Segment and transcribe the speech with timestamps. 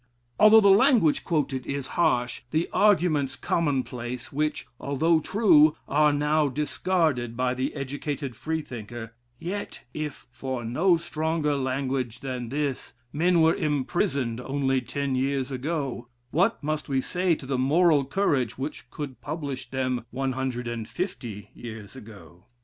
[0.39, 6.47] Although the language quoted is harsh, the arguments common place, which, although true, are now
[6.47, 13.53] discarded by the educated Freethinker; yet if for no stronger language than this men were
[13.53, 19.21] imprisoned only ten years ago, what must we say to the moral courage which could
[19.21, 22.47] publish them 150 years ago?